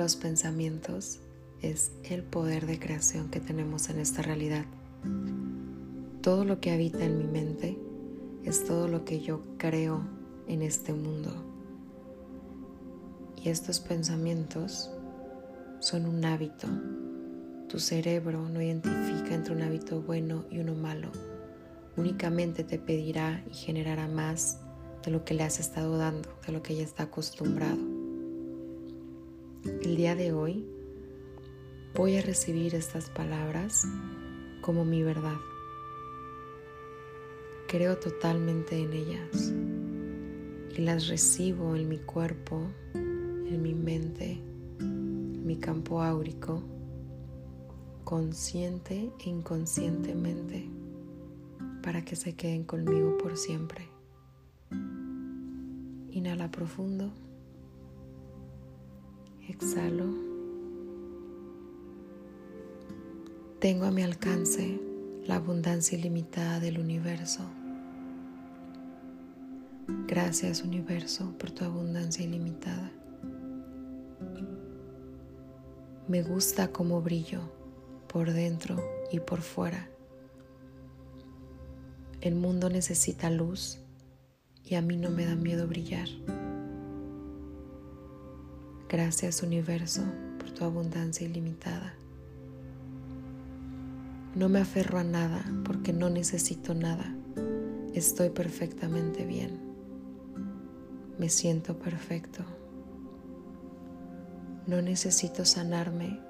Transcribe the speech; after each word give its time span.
Los 0.00 0.16
pensamientos 0.16 1.20
es 1.60 1.92
el 2.04 2.22
poder 2.22 2.64
de 2.64 2.78
creación 2.78 3.28
que 3.28 3.38
tenemos 3.38 3.90
en 3.90 3.98
esta 3.98 4.22
realidad. 4.22 4.64
Todo 6.22 6.46
lo 6.46 6.58
que 6.58 6.70
habita 6.70 7.04
en 7.04 7.18
mi 7.18 7.24
mente 7.24 7.78
es 8.42 8.64
todo 8.64 8.88
lo 8.88 9.04
que 9.04 9.20
yo 9.20 9.42
creo 9.58 10.00
en 10.48 10.62
este 10.62 10.94
mundo. 10.94 11.30
Y 13.44 13.50
estos 13.50 13.78
pensamientos 13.80 14.90
son 15.80 16.06
un 16.06 16.24
hábito. 16.24 16.66
Tu 17.68 17.78
cerebro 17.78 18.48
no 18.48 18.62
identifica 18.62 19.34
entre 19.34 19.54
un 19.54 19.60
hábito 19.60 20.00
bueno 20.00 20.46
y 20.50 20.60
uno 20.60 20.74
malo. 20.74 21.10
Únicamente 21.98 22.64
te 22.64 22.78
pedirá 22.78 23.44
y 23.50 23.52
generará 23.52 24.08
más 24.08 24.60
de 25.04 25.10
lo 25.10 25.26
que 25.26 25.34
le 25.34 25.42
has 25.42 25.60
estado 25.60 25.98
dando, 25.98 26.30
de 26.46 26.54
lo 26.54 26.62
que 26.62 26.74
ya 26.74 26.84
está 26.84 27.02
acostumbrado. 27.02 27.89
El 29.82 29.96
día 29.96 30.14
de 30.14 30.30
hoy 30.34 30.66
voy 31.94 32.18
a 32.18 32.22
recibir 32.22 32.74
estas 32.74 33.08
palabras 33.08 33.86
como 34.60 34.84
mi 34.84 35.02
verdad. 35.02 35.38
Creo 37.66 37.96
totalmente 37.96 38.76
en 38.76 38.92
ellas 38.92 39.54
y 40.76 40.82
las 40.82 41.08
recibo 41.08 41.74
en 41.76 41.88
mi 41.88 41.96
cuerpo, 41.96 42.60
en 42.92 43.62
mi 43.62 43.74
mente, 43.74 44.42
en 44.80 45.46
mi 45.46 45.56
campo 45.56 46.02
áurico, 46.02 46.62
consciente 48.04 49.10
e 49.24 49.30
inconscientemente, 49.30 50.68
para 51.82 52.04
que 52.04 52.16
se 52.16 52.36
queden 52.36 52.64
conmigo 52.64 53.16
por 53.16 53.38
siempre. 53.38 53.88
Inhala 56.10 56.50
profundo. 56.50 57.10
Exhalo. 59.50 60.06
Tengo 63.58 63.84
a 63.84 63.90
mi 63.90 64.04
alcance 64.04 64.80
la 65.26 65.36
abundancia 65.36 65.98
ilimitada 65.98 66.60
del 66.60 66.78
universo. 66.78 67.42
Gracias 70.06 70.62
universo 70.62 71.34
por 71.36 71.50
tu 71.50 71.64
abundancia 71.64 72.24
ilimitada. 72.24 72.92
Me 76.06 76.22
gusta 76.22 76.70
cómo 76.70 77.02
brillo 77.02 77.40
por 78.06 78.32
dentro 78.32 78.80
y 79.10 79.18
por 79.18 79.40
fuera. 79.42 79.90
El 82.20 82.36
mundo 82.36 82.70
necesita 82.70 83.30
luz 83.30 83.80
y 84.64 84.76
a 84.76 84.80
mí 84.80 84.96
no 84.96 85.10
me 85.10 85.26
da 85.26 85.34
miedo 85.34 85.66
brillar. 85.66 86.08
Gracias 88.90 89.42
universo 89.42 90.02
por 90.38 90.50
tu 90.50 90.64
abundancia 90.64 91.26
ilimitada. 91.26 91.94
No 94.34 94.48
me 94.48 94.58
aferro 94.60 94.98
a 94.98 95.04
nada 95.04 95.44
porque 95.64 95.92
no 95.92 96.10
necesito 96.10 96.74
nada. 96.74 97.14
Estoy 97.94 98.30
perfectamente 98.30 99.24
bien. 99.24 99.60
Me 101.18 101.28
siento 101.28 101.78
perfecto. 101.78 102.44
No 104.66 104.82
necesito 104.82 105.44
sanarme. 105.44 106.20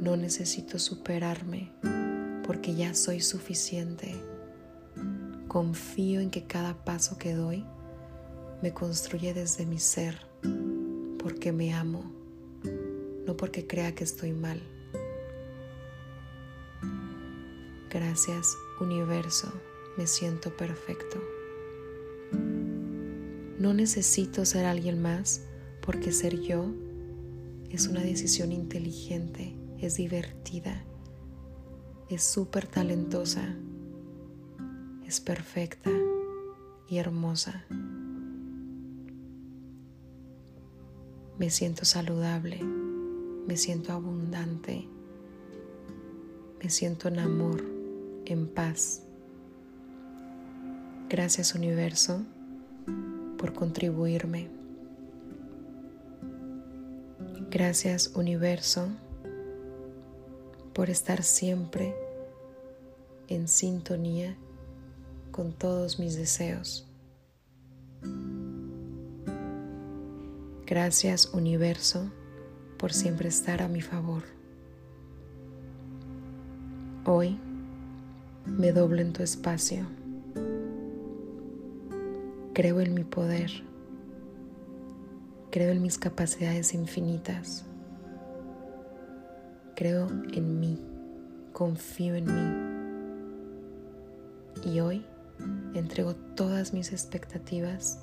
No 0.00 0.16
necesito 0.16 0.78
superarme 0.78 1.72
porque 2.44 2.74
ya 2.74 2.94
soy 2.94 3.20
suficiente 3.20 4.14
Confío 5.56 6.20
en 6.20 6.30
que 6.30 6.44
cada 6.44 6.84
paso 6.84 7.16
que 7.16 7.34
doy 7.34 7.64
me 8.62 8.74
construye 8.74 9.32
desde 9.32 9.64
mi 9.64 9.78
ser, 9.78 10.18
porque 11.26 11.50
me 11.50 11.74
amo, 11.74 12.04
no 13.26 13.36
porque 13.36 13.66
crea 13.66 13.96
que 13.96 14.04
estoy 14.04 14.30
mal. 14.30 14.62
Gracias 17.90 18.56
universo, 18.78 19.52
me 19.98 20.06
siento 20.06 20.56
perfecto. 20.56 21.20
No 23.58 23.74
necesito 23.74 24.44
ser 24.44 24.66
alguien 24.66 25.02
más 25.02 25.42
porque 25.84 26.12
ser 26.12 26.38
yo 26.40 26.72
es 27.70 27.88
una 27.88 28.02
decisión 28.02 28.52
inteligente, 28.52 29.52
es 29.80 29.96
divertida, 29.96 30.84
es 32.08 32.22
súper 32.22 32.68
talentosa 32.68 33.56
es 35.04 35.18
perfecta 35.18 35.90
y 36.88 36.98
hermosa. 36.98 37.66
Me 41.38 41.50
siento 41.50 41.84
saludable, 41.84 42.62
me 42.62 43.58
siento 43.58 43.92
abundante, 43.92 44.88
me 46.62 46.70
siento 46.70 47.08
en 47.08 47.18
amor, 47.18 47.62
en 48.24 48.46
paz. 48.46 49.02
Gracias 51.10 51.54
universo 51.54 52.22
por 53.36 53.52
contribuirme. 53.52 54.48
Gracias 57.50 58.12
universo 58.14 58.88
por 60.72 60.88
estar 60.88 61.22
siempre 61.22 61.94
en 63.28 63.46
sintonía 63.46 64.36
con 65.32 65.52
todos 65.52 65.98
mis 65.98 66.16
deseos. 66.16 66.85
Gracias 70.66 71.32
universo 71.32 72.10
por 72.76 72.92
siempre 72.92 73.28
estar 73.28 73.62
a 73.62 73.68
mi 73.68 73.80
favor. 73.80 74.24
Hoy 77.04 77.38
me 78.46 78.72
doblo 78.72 79.00
en 79.00 79.12
tu 79.12 79.22
espacio. 79.22 79.86
Creo 82.52 82.80
en 82.80 82.94
mi 82.94 83.04
poder. 83.04 83.52
Creo 85.52 85.70
en 85.70 85.82
mis 85.82 85.98
capacidades 85.98 86.74
infinitas. 86.74 87.64
Creo 89.76 90.08
en 90.32 90.58
mí. 90.58 90.80
Confío 91.52 92.16
en 92.16 92.24
mí. 94.64 94.68
Y 94.68 94.80
hoy 94.80 95.06
entrego 95.74 96.16
todas 96.34 96.72
mis 96.72 96.90
expectativas 96.90 98.02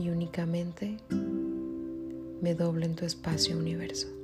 y 0.00 0.08
únicamente 0.08 0.96
me 2.40 2.54
doblo 2.54 2.86
en 2.86 2.94
tu 2.94 3.04
espacio 3.04 3.56
universo. 3.56 4.19